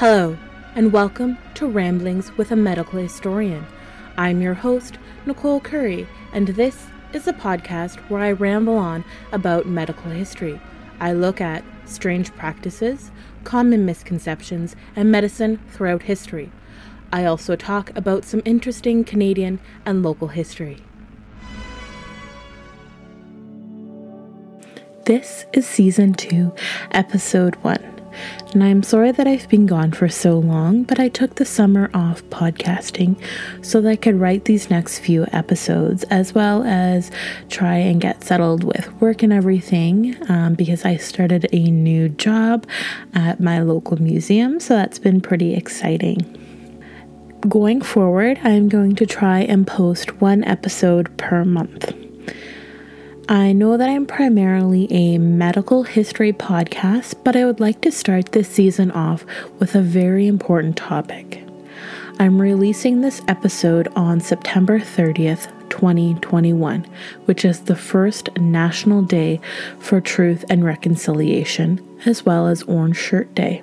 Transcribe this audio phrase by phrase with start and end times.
[0.00, 0.38] Hello,
[0.74, 3.66] and welcome to Ramblings with a Medical Historian.
[4.16, 9.66] I'm your host, Nicole Curry, and this is a podcast where I ramble on about
[9.66, 10.58] medical history.
[11.00, 13.10] I look at strange practices,
[13.44, 16.50] common misconceptions, and medicine throughout history.
[17.12, 20.78] I also talk about some interesting Canadian and local history.
[25.04, 26.54] This is season two,
[26.90, 27.89] episode one.
[28.52, 31.90] And I'm sorry that I've been gone for so long, but I took the summer
[31.94, 33.16] off podcasting
[33.62, 37.10] so that I could write these next few episodes as well as
[37.48, 42.66] try and get settled with work and everything um, because I started a new job
[43.14, 46.36] at my local museum, so that's been pretty exciting.
[47.48, 51.99] Going forward, I'm going to try and post one episode per month.
[53.30, 58.32] I know that I'm primarily a medical history podcast, but I would like to start
[58.32, 59.24] this season off
[59.60, 61.40] with a very important topic.
[62.18, 66.84] I'm releasing this episode on September 30th, 2021,
[67.26, 69.40] which is the first National Day
[69.78, 73.62] for Truth and Reconciliation, as well as Orange Shirt Day.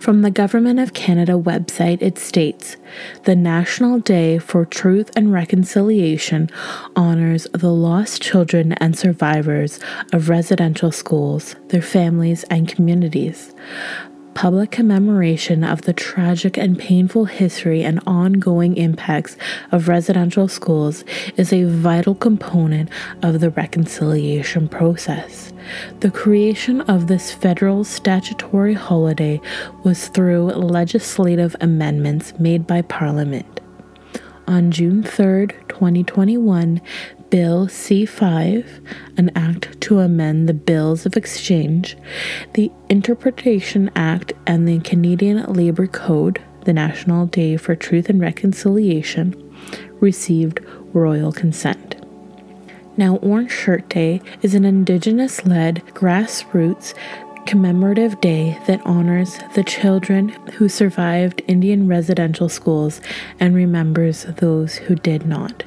[0.00, 2.78] From the Government of Canada website, it states
[3.24, 6.48] The National Day for Truth and Reconciliation
[6.96, 9.78] honors the lost children and survivors
[10.10, 13.54] of residential schools, their families, and communities
[14.34, 19.36] public commemoration of the tragic and painful history and ongoing impacts
[19.72, 21.04] of residential schools
[21.36, 22.88] is a vital component
[23.22, 25.52] of the reconciliation process.
[26.00, 29.40] The creation of this federal statutory holiday
[29.84, 33.60] was through legislative amendments made by Parliament.
[34.46, 36.80] On June 3, 2021,
[37.30, 38.80] Bill C 5,
[39.16, 41.96] an act to amend the Bills of Exchange,
[42.54, 49.34] the Interpretation Act, and the Canadian Labour Code, the National Day for Truth and Reconciliation,
[50.00, 50.58] received
[50.92, 52.04] royal consent.
[52.96, 56.94] Now, Orange Shirt Day is an Indigenous led grassroots
[57.46, 63.00] commemorative day that honors the children who survived Indian residential schools
[63.38, 65.64] and remembers those who did not.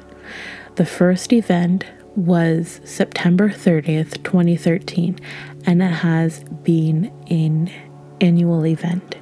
[0.76, 1.84] The first event
[2.16, 5.16] was September 30th, 2013,
[5.66, 7.70] and it has been an
[8.20, 9.14] annual event.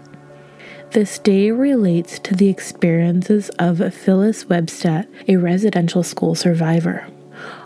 [0.92, 7.06] This day relates to the experiences of Phyllis Webstad, a residential school survivor.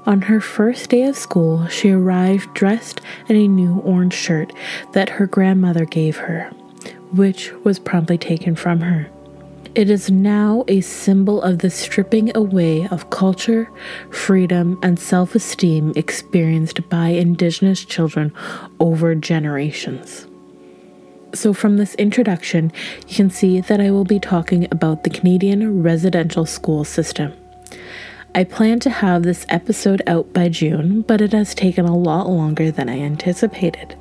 [0.05, 4.53] On her first day of school, she arrived dressed in a new orange shirt
[4.95, 6.51] that her grandmother gave her,
[7.13, 9.09] which was promptly taken from her.
[9.76, 13.70] It is now a symbol of the stripping away of culture,
[14.09, 18.32] freedom, and self esteem experienced by Indigenous children
[18.81, 20.26] over generations.
[21.34, 22.72] So, from this introduction,
[23.06, 27.34] you can see that I will be talking about the Canadian residential school system.
[28.34, 32.31] I plan to have this episode out by June, but it has taken a lot
[32.31, 33.94] longer than I anticipated.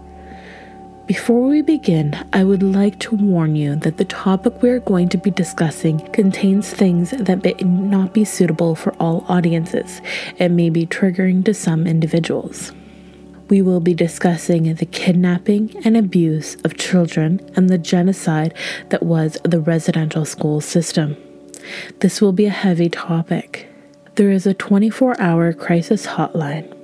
[1.07, 5.07] Before we begin, I would like to warn you that the topic we are going
[5.09, 10.01] to be discussing contains things that may not be suitable for all audiences
[10.39, 12.71] and may be triggering to some individuals.
[13.49, 18.55] We will be discussing the kidnapping and abuse of children and the genocide
[18.89, 21.17] that was the residential school system.
[21.99, 23.69] This will be a heavy topic.
[24.15, 26.75] There is a 24 hour crisis hotline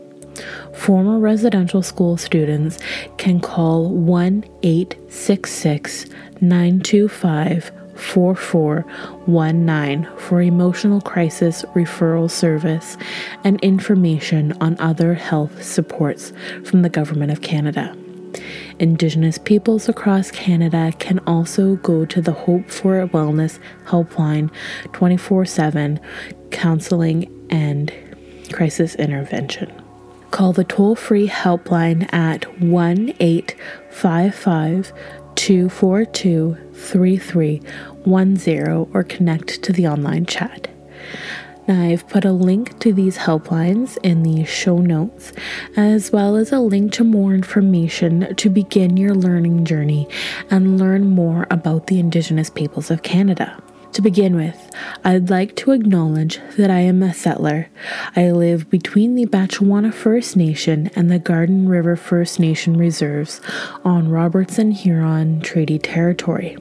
[0.74, 2.78] former residential school students
[3.18, 6.06] can call 1 866
[6.42, 12.98] 925 4419 for emotional crisis referral service
[13.44, 16.34] and information on other health supports
[16.64, 17.96] from the Government of Canada.
[18.80, 24.50] Indigenous peoples across Canada can also go to the Hope for Wellness helpline
[24.94, 26.00] 24 7
[26.50, 27.94] counseling and
[28.52, 29.81] crisis intervention.
[30.32, 34.94] Call the toll free helpline at 1 855
[35.36, 40.70] 242 3310 or connect to the online chat.
[41.68, 45.32] Now, I've put a link to these helplines in the show notes,
[45.76, 50.08] as well as a link to more information to begin your learning journey
[50.50, 53.62] and learn more about the Indigenous peoples of Canada.
[53.94, 54.72] To begin with,
[55.04, 57.68] I'd like to acknowledge that I am a settler.
[58.16, 63.42] I live between the Batchewana First Nation and the Garden River First Nation reserves
[63.84, 66.58] on Robinson Huron Treaty Territory.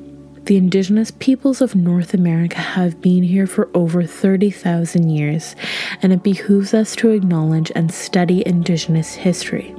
[0.47, 5.55] The indigenous peoples of North America have been here for over 30,000 years,
[6.03, 9.73] and it behooves us to acknowledge and study indigenous history.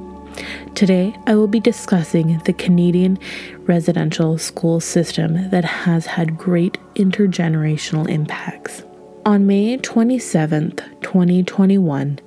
[0.74, 3.18] Today, I will be discussing the Canadian
[3.60, 8.82] residential school system that has had great intergenerational impacts.
[9.24, 12.18] On May 27, 2021,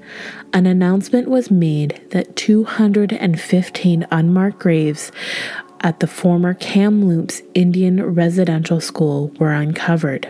[0.53, 5.11] an announcement was made that 215 unmarked graves
[5.81, 10.29] at the former Kamloops Indian Residential School were uncovered.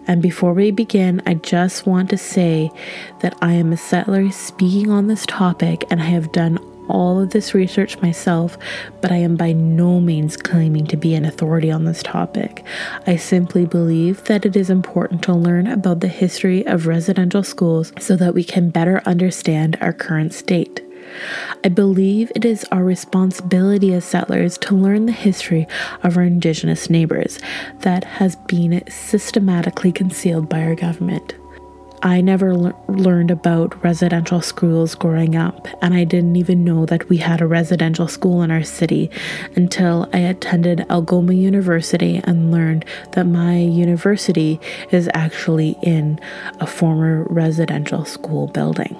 [0.07, 2.69] And before we begin, I just want to say
[3.21, 6.59] that I am a settler speaking on this topic and I have done
[6.89, 8.57] all of this research myself,
[9.01, 12.63] but I am by no means claiming to be an authority on this topic.
[13.07, 17.91] I simply believe that it is important to learn about the history of residential schools
[17.99, 20.81] so that we can better understand our current state.
[21.63, 25.67] I believe it is our responsibility as settlers to learn the history
[26.03, 27.39] of our Indigenous neighbours
[27.79, 31.35] that has been systematically concealed by our government.
[32.03, 37.09] I never le- learned about residential schools growing up, and I didn't even know that
[37.09, 39.09] we had a residential school in our city
[39.55, 44.59] until I attended Algoma University and learned that my university
[44.91, 46.19] is actually in
[46.59, 48.95] a former residential school building.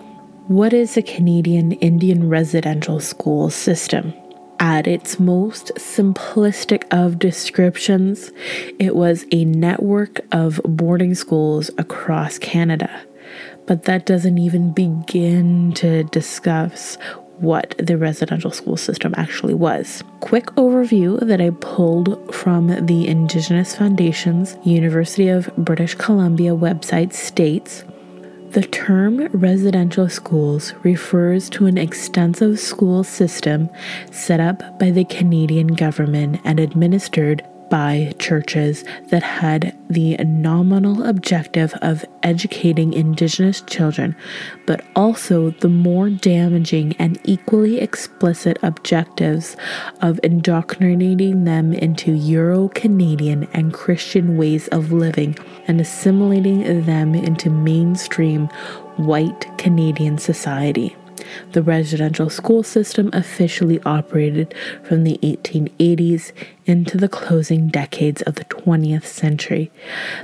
[0.47, 4.13] What is a Canadian Indian residential school system?
[4.59, 8.31] At its most simplistic of descriptions,
[8.79, 13.03] it was a network of boarding schools across Canada.
[13.65, 16.97] But that doesn't even begin to discuss
[17.39, 20.03] what the residential school system actually was.
[20.21, 27.83] Quick overview that I pulled from the Indigenous Foundation's University of British Columbia website states
[28.51, 33.69] the term residential schools refers to an extensive school system
[34.11, 41.73] set up by the Canadian government and administered by churches that had the nominal objective
[41.81, 44.15] of educating Indigenous children,
[44.65, 49.55] but also the more damaging and equally explicit objectives
[50.01, 57.49] of indoctrinating them into Euro Canadian and Christian ways of living and assimilating them into
[57.49, 58.47] mainstream
[58.97, 60.95] white Canadian society.
[61.53, 66.31] The residential school system officially operated from the 1880s
[66.65, 69.71] into the closing decades of the 20th century.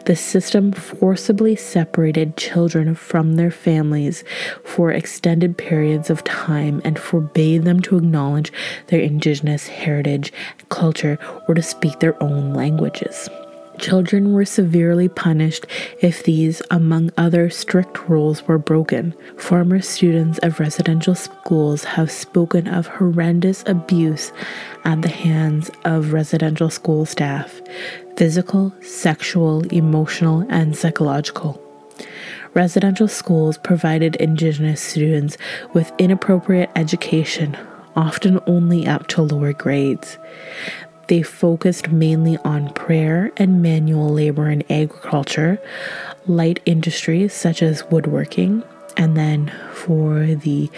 [0.06, 4.24] The system forcibly separated children from their families
[4.64, 8.52] for extended periods of time and forbade them to acknowledge
[8.88, 10.34] their indigenous heritage,
[10.70, 13.30] culture, or to speak their own languages.
[13.82, 15.66] Children were severely punished
[16.02, 19.16] if these, among other strict rules, were broken.
[19.38, 24.32] Former students of residential schools have spoken of horrendous abuse
[24.86, 27.60] at the hands of residential school staff
[28.18, 31.60] physical, sexual, emotional, and psychological.
[32.54, 35.40] Residential schools provided Indigenous students
[35.74, 37.58] with inappropriate education,
[37.96, 40.20] often only up to lower grades
[41.12, 45.62] they focused mainly on prayer and manual labor in agriculture,
[46.26, 48.64] light industries such as woodworking,
[48.96, 50.70] and then for the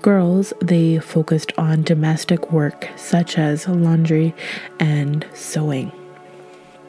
[0.00, 4.34] girls, they focused on domestic work such as laundry
[4.80, 5.92] and sewing.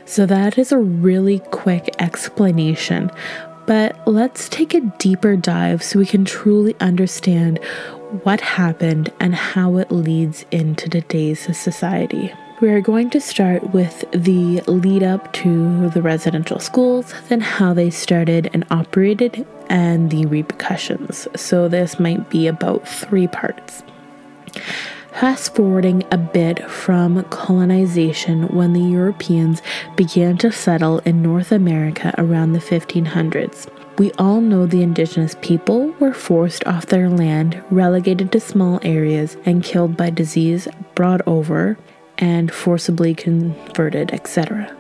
[0.06, 3.12] So, that is a really quick explanation,
[3.66, 7.62] but let's take a deeper dive so we can truly understand
[8.24, 12.32] what happened and how it leads into today's society.
[12.62, 17.74] We are going to start with the lead up to the residential schools, then how
[17.74, 21.28] they started and operated, and the repercussions.
[21.36, 23.84] So, this might be about three parts.
[25.12, 29.62] Fast forwarding a bit from colonization when the Europeans
[29.98, 33.68] began to settle in North America around the 1500s.
[33.98, 39.36] We all know the indigenous people were forced off their land, relegated to small areas,
[39.46, 41.78] and killed by disease, brought over,
[42.18, 44.76] and forcibly converted, etc.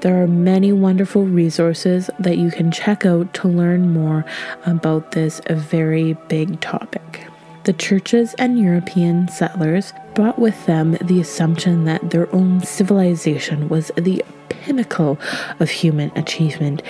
[0.00, 4.24] There are many wonderful resources that you can check out to learn more
[4.66, 7.26] about this very big topic.
[7.64, 13.90] The churches and European settlers brought with them the assumption that their own civilization was
[13.96, 15.18] the pinnacle
[15.58, 16.82] of human achievement.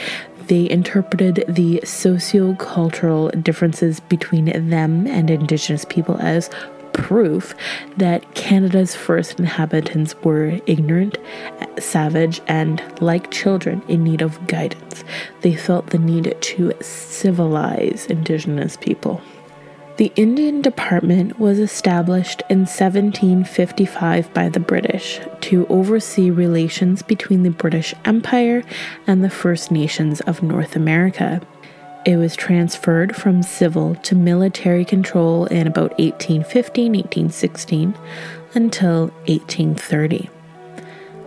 [0.48, 6.50] They interpreted the socio-cultural differences between them and indigenous people as
[6.96, 7.54] proof
[7.98, 11.18] that Canada's first inhabitants were ignorant,
[11.78, 15.04] savage, and, like children, in need of guidance.
[15.42, 19.20] They felt the need to civilize Indigenous people.
[19.98, 27.50] The Indian Department was established in 1755 by the British to oversee relations between the
[27.50, 28.62] British Empire
[29.06, 31.40] and the First Nations of North America.
[32.06, 37.94] It was transferred from civil to military control in about 1815 1816
[38.54, 40.30] until 1830.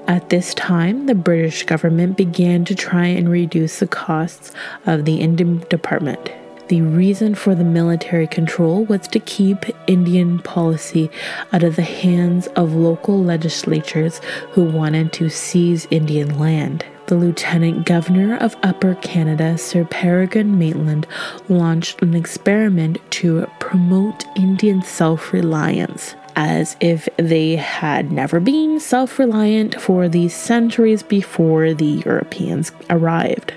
[0.08, 4.54] At this time, the British government began to try and reduce the costs
[4.86, 6.32] of the Indian Department.
[6.70, 11.12] The reason for the military control was to keep Indian policy
[11.52, 14.20] out of the hands of local legislatures
[14.52, 16.86] who wanted to seize Indian land.
[17.10, 21.08] The Lieutenant Governor of Upper Canada, Sir Peregrine Maitland,
[21.48, 29.18] launched an experiment to promote Indian self reliance as if they had never been self
[29.18, 33.56] reliant for the centuries before the Europeans arrived.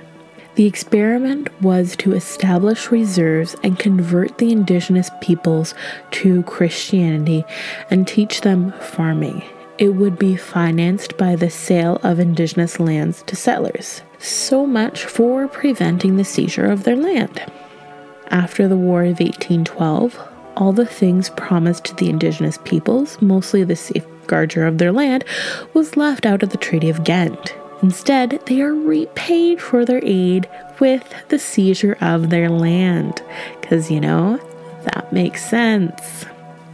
[0.55, 5.75] The experiment was to establish reserves and convert the indigenous peoples
[6.13, 7.45] to Christianity
[7.91, 9.43] and teach them farming.
[9.79, 14.03] It would be financed by the sale of indigenous lands to settlers.
[14.19, 17.43] So much for preventing the seizure of their land.
[18.29, 20.19] After the War of 1812,
[20.57, 25.25] all the things promised to the indigenous peoples, mostly the safeguarder of their land,
[25.75, 27.55] was left out of the Treaty of Ghent.
[27.83, 30.49] Instead, they are repaid for their aid
[30.79, 33.23] with the seizure of their land.
[33.61, 34.39] Because, you know,
[34.85, 36.25] that makes sense.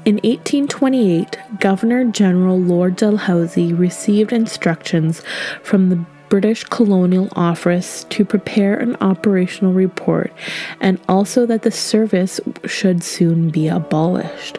[0.09, 5.23] In 1828, Governor General Lord Dalhousie received instructions
[5.63, 10.33] from the British Colonial Office to prepare an operational report
[10.81, 14.59] and also that the service should soon be abolished.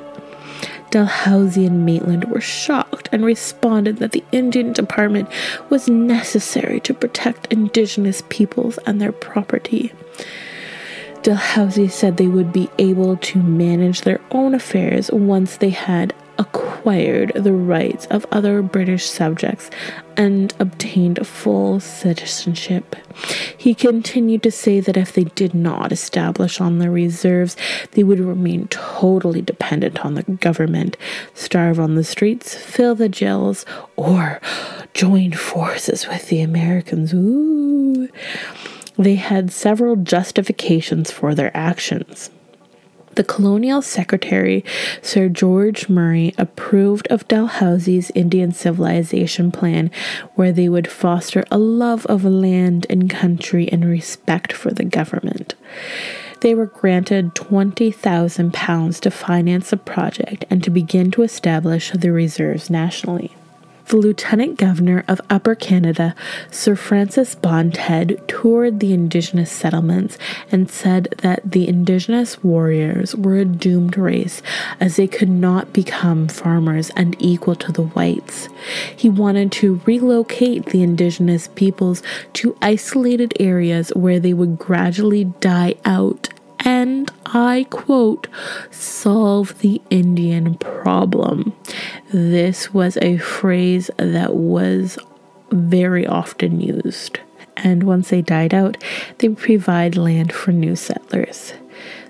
[0.91, 5.27] Dalhousie and Maitland were shocked and responded that the Indian Department
[5.71, 9.93] was necessary to protect Indigenous peoples and their property.
[11.21, 17.33] Dalhousie said they would be able to manage their own affairs once they had acquired
[17.35, 19.69] the rights of other British subjects
[20.15, 22.95] and obtained full citizenship.
[23.57, 27.57] He continued to say that if they did not establish on their reserves,
[27.91, 30.95] they would remain totally dependent on the government,
[31.33, 33.65] starve on the streets, fill the jails,
[33.97, 34.39] or
[34.93, 37.13] join forces with the Americans.
[37.13, 38.07] Ooh.
[38.99, 42.31] They had several justifications for their actions.
[43.15, 44.65] The colonial secretary,
[45.01, 49.89] Sir George Murray, approved of Dalhousie's Indian civilization plan,
[50.35, 55.55] where they would foster a love of land and country and respect for the government.
[56.41, 62.69] They were granted £20,000 to finance the project and to begin to establish the reserves
[62.69, 63.33] nationally
[63.89, 66.15] the Lieutenant Governor of Upper Canada,
[66.51, 70.17] Sir Francis Bond Bondhead, toured the Indigenous settlements
[70.51, 74.43] and said that the Indigenous warriors were a doomed race
[74.79, 78.47] as they could not become farmers and equal to the whites.
[78.95, 82.03] He wanted to relocate the Indigenous peoples
[82.33, 86.29] to isolated areas where they would gradually die out
[86.79, 88.29] and I quote,
[88.71, 91.53] solve the Indian problem.
[92.13, 94.97] This was a phrase that was
[95.51, 97.19] very often used.
[97.57, 98.81] And once they died out,
[99.17, 101.51] they provide land for new settlers.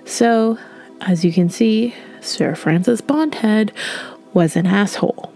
[0.04, 0.56] So,
[1.00, 3.72] as you can see, Sir Francis Bond Head
[4.32, 5.32] was an asshole.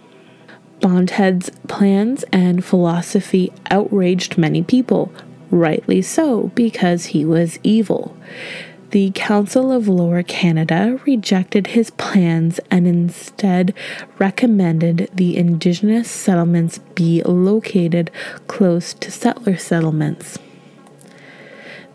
[0.81, 5.12] Bond Head's plans and philosophy outraged many people,
[5.50, 8.17] rightly so, because he was evil
[8.95, 13.75] the Council of Lower Canada rejected his plans and instead
[14.21, 18.13] recommended the Indigenous settlements be located
[18.47, 20.39] close to settler settlements.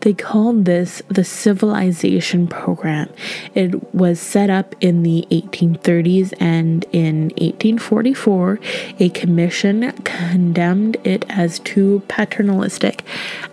[0.00, 3.08] They called this the Civilization Program.
[3.54, 8.60] It was set up in the 1830s, and in 1844,
[8.98, 13.02] a commission condemned it as too paternalistic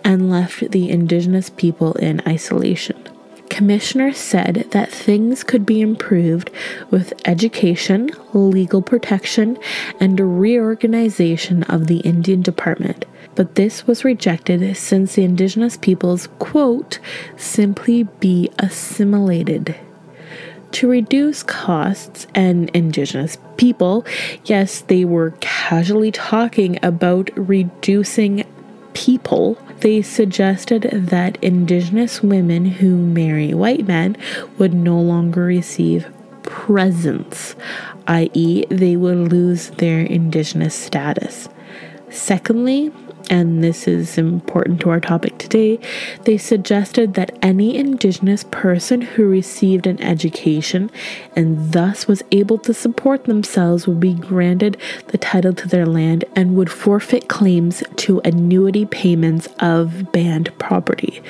[0.04, 3.08] and left the indigenous people in isolation.
[3.58, 6.48] Commissioner said that things could be improved
[6.92, 9.58] with education, legal protection,
[9.98, 13.04] and a reorganization of the Indian Department.
[13.34, 17.00] But this was rejected since the indigenous peoples, quote,
[17.36, 19.74] simply be assimilated.
[20.70, 24.06] To reduce costs and indigenous people,
[24.44, 28.44] yes, they were casually talking about reducing
[28.94, 34.16] people they suggested that indigenous women who marry white men
[34.58, 36.06] would no longer receive
[36.42, 37.54] presents,
[38.06, 41.48] i.e., they would lose their indigenous status.
[42.10, 42.92] Secondly,
[43.30, 45.78] and this is important to our topic today,
[46.24, 50.90] they suggested that any Indigenous person who received an education
[51.36, 54.76] and thus was able to support themselves would be granted
[55.08, 61.22] the title to their land and would forfeit claims to annuity payments of band property.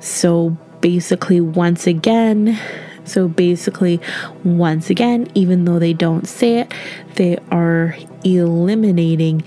[0.00, 2.58] So basically, once again,
[3.06, 4.00] so basically,
[4.44, 6.74] once again, even though they don't say it,
[7.14, 9.42] they are eliminating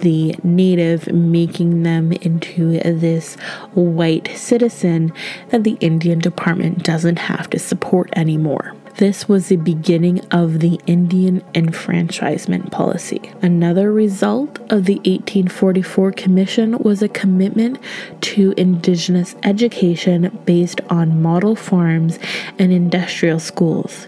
[0.00, 3.36] the native, making them into this
[3.74, 5.12] white citizen
[5.48, 8.74] that the Indian Department doesn't have to support anymore.
[8.98, 13.20] This was the beginning of the Indian enfranchisement policy.
[13.42, 17.78] Another result of the 1844 Commission was a commitment
[18.22, 22.18] to Indigenous education based on model farms
[22.58, 24.06] and industrial schools.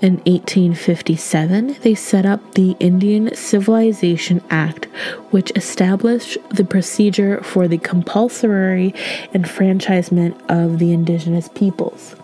[0.00, 4.84] In 1857, they set up the Indian Civilization Act,
[5.30, 8.94] which established the procedure for the compulsory
[9.34, 12.14] enfranchisement of the indigenous peoples.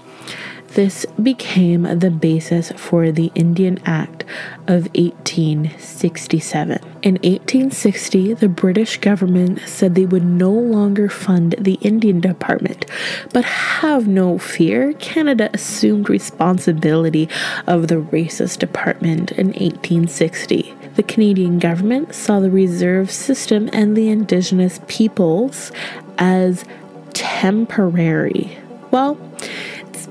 [0.76, 4.24] This became the basis for the Indian Act
[4.66, 6.78] of 1867.
[7.00, 12.84] In 1860, the British government said they would no longer fund the Indian Department,
[13.32, 17.26] but have no fear, Canada assumed responsibility
[17.66, 20.74] of the Racist Department in 1860.
[20.96, 25.72] The Canadian government saw the reserve system and the Indigenous peoples
[26.18, 26.66] as
[27.14, 28.58] temporary.
[28.90, 29.18] Well,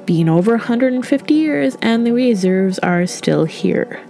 [0.06, 4.02] been over 150 years and the reserves are still here.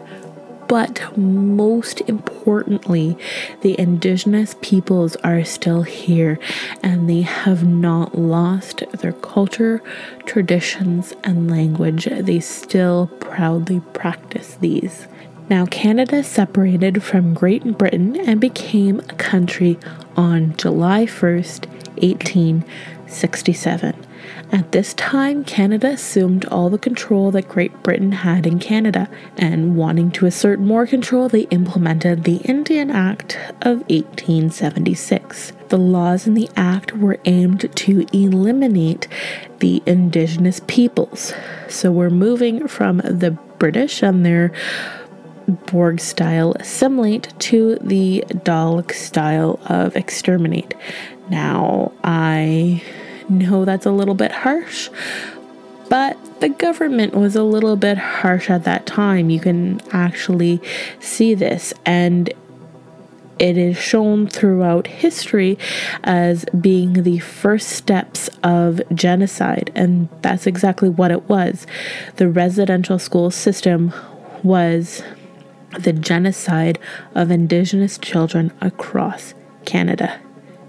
[0.67, 3.17] But most importantly,
[3.61, 6.39] the indigenous peoples are still here
[6.81, 9.83] and they have not lost their culture,
[10.25, 12.05] traditions, and language.
[12.05, 15.07] They still proudly practice these.
[15.47, 19.77] Now, Canada separated from Great Britain and became a country
[20.17, 21.67] on July 1st,
[22.01, 24.05] 1867.
[24.51, 29.75] At this time, Canada assumed all the control that Great Britain had in Canada, and
[29.75, 35.53] wanting to assert more control, they implemented the Indian Act of 1876.
[35.69, 39.07] The laws in the Act were aimed to eliminate
[39.59, 41.33] the Indigenous peoples.
[41.67, 44.51] So we're moving from the British and their
[45.47, 50.73] Borg style assimilate to the Dalek style of exterminate.
[51.29, 52.83] Now, I
[53.29, 54.89] know that's a little bit harsh,
[55.89, 59.29] but the government was a little bit harsh at that time.
[59.29, 60.61] You can actually
[60.99, 62.31] see this, and
[63.39, 65.57] it is shown throughout history
[66.03, 71.65] as being the first steps of genocide, and that's exactly what it was.
[72.17, 73.91] The residential school system
[74.43, 75.03] was
[75.79, 76.79] the genocide
[77.13, 79.33] of Indigenous children across
[79.65, 80.21] Canada.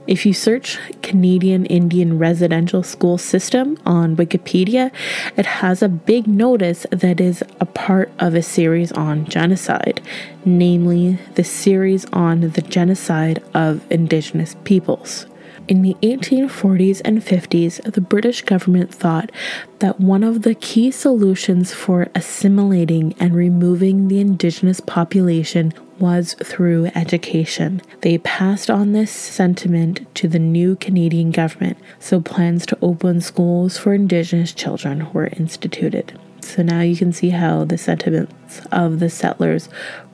[0.06, 4.92] If you search Canadian Indian Residential School System on Wikipedia,
[5.36, 10.00] it has a big notice that is a part of a series on genocide,
[10.44, 15.26] namely the series on the genocide of Indigenous peoples.
[15.66, 19.32] In the 1840s and 50s, the British government thought
[19.80, 26.86] that one of the key solutions for assimilating and removing the Indigenous population was through
[26.94, 27.82] education.
[28.00, 33.78] They passed on this sentiment to the new Canadian government, so plans to open schools
[33.78, 36.18] for Indigenous children were instituted.
[36.40, 39.68] So now you can see how the sentiments of the settlers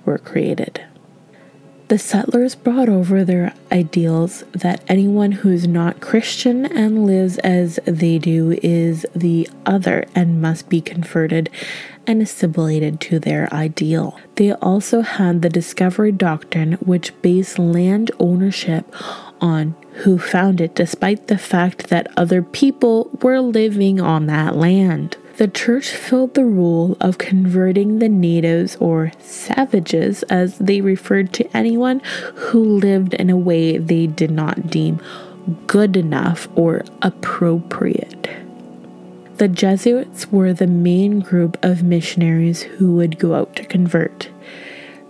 [0.04, 0.82] were created.
[1.88, 8.18] The settlers brought over their ideals that anyone who's not Christian and lives as they
[8.18, 11.50] do is the other and must be converted
[12.06, 14.18] and assimilated to their ideal.
[14.36, 18.92] They also had the discovery doctrine, which based land ownership
[19.40, 25.16] on who found it, despite the fact that other people were living on that land.
[25.38, 31.56] The church filled the role of converting the natives or savages, as they referred to
[31.56, 32.00] anyone
[32.34, 35.00] who lived in a way they did not deem
[35.66, 38.28] good enough or appropriate.
[39.38, 44.28] The Jesuits were the main group of missionaries who would go out to convert.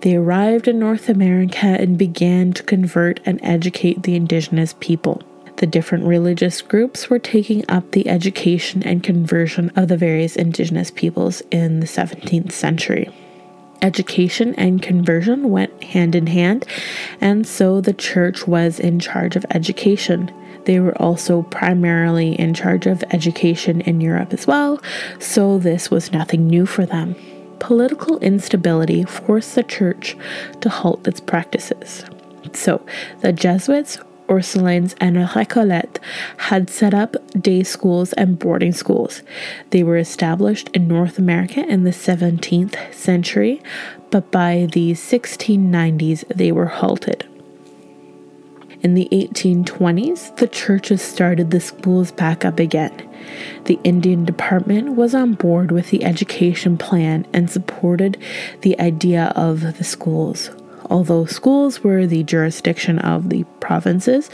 [0.03, 5.23] They arrived in North America and began to convert and educate the indigenous people.
[5.63, 10.91] The different religious groups were taking up the education and conversion of the various indigenous
[10.91, 13.09] peoples in the 17th century.
[13.81, 16.67] Education and conversion went hand in hand,
[17.21, 20.33] and so the church was in charge of education.
[20.65, 24.83] They were also primarily in charge of education in Europe as well,
[25.21, 27.15] so this was nothing new for them.
[27.61, 30.17] Political instability forced the church
[30.61, 32.05] to halt its practices.
[32.53, 32.85] So,
[33.21, 33.99] the Jesuits
[34.33, 36.01] Ursulines and Recollets
[36.49, 39.23] had set up day schools and boarding schools.
[39.71, 43.63] They were established in North America in the 17th century,
[44.11, 47.29] but by the 1690s they were halted.
[48.81, 53.09] In the 1820s, the churches started the schools back up again.
[53.67, 58.17] The Indian Department was on board with the education plan and supported
[58.63, 60.51] the idea of the schools.
[60.91, 64.31] Although schools were the jurisdiction of the provinces,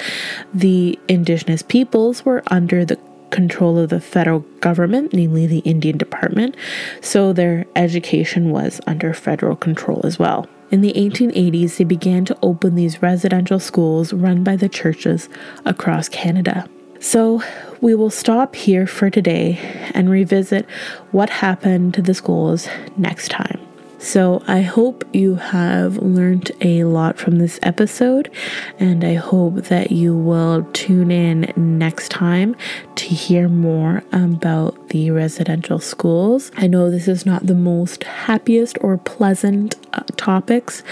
[0.53, 2.99] the indigenous peoples were under the
[3.31, 6.57] control of the federal government, namely the Indian Department,
[7.01, 10.49] so their education was under federal control as well.
[10.71, 15.29] In the 1880s, they began to open these residential schools run by the churches
[15.65, 16.69] across Canada.
[17.01, 17.43] So,
[17.81, 19.59] we will stop here for today
[19.95, 20.67] and revisit
[21.13, 23.68] what happened to the schools next time.
[24.01, 28.31] So, I hope you have learned a lot from this episode,
[28.79, 32.55] and I hope that you will tune in next time
[32.95, 36.53] to hear more about the residential schools.
[36.57, 40.85] I know this is not the most happiest or pleasant uh, topics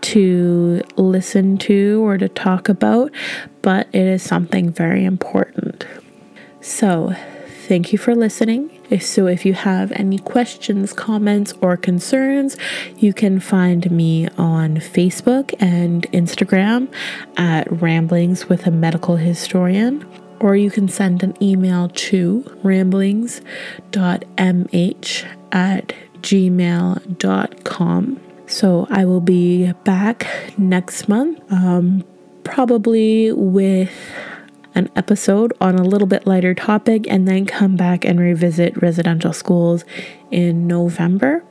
[0.00, 3.12] to listen to or to talk about,
[3.62, 5.86] but it is something very important.
[6.60, 7.14] So,
[7.68, 12.56] thank you for listening so, if you have any questions, comments, or concerns,
[12.96, 16.88] you can find me on Facebook and Instagram
[17.36, 20.06] at Ramblings with a Medical Historian,
[20.40, 23.42] or you can send an email to ramblings.mh
[25.52, 28.20] at gmail.com.
[28.46, 32.04] So, I will be back next month, um,
[32.44, 33.92] probably with
[34.78, 39.32] an episode on a little bit lighter topic and then come back and revisit residential
[39.32, 39.84] schools
[40.30, 41.44] in November.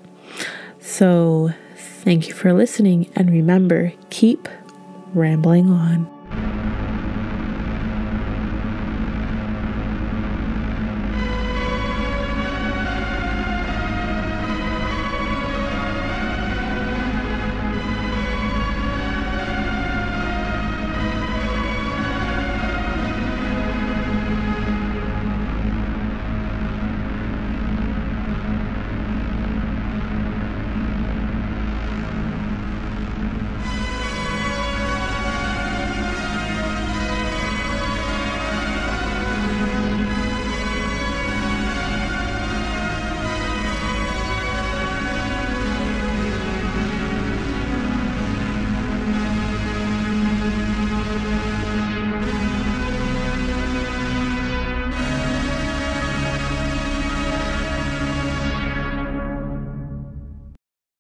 [0.80, 4.48] So, thank you for listening and remember, keep
[5.14, 6.17] rambling on.